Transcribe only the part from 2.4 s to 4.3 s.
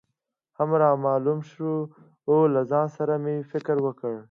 له ځان سره مې فکر وکړ.